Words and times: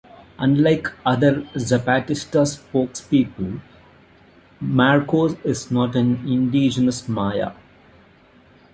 Unlike 0.39 0.93
other 1.05 1.41
Zapatista 1.53 2.47
spokespeople, 2.47 3.61
Marcos 4.59 5.35
is 5.43 5.69
not 5.69 5.95
an 5.95 6.27
indigenous 6.27 7.07
Maya. 7.07 7.51